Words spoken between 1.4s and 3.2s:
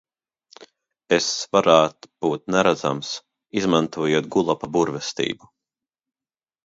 varēt būt neredzams,